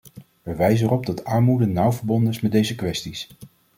We 0.41 0.55
wijzen 0.55 0.85
erop 0.87 1.05
dat 1.05 1.23
armoede 1.23 1.65
nauw 1.65 1.91
verbonden 1.91 2.29
is 2.33 2.41
met 2.41 2.51
deze 2.51 2.75
kwesties. 2.75 3.29